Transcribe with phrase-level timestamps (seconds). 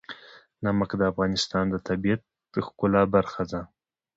[0.63, 2.21] نمک د افغانستان د طبیعت
[2.53, 3.61] د ښکلا برخه ده.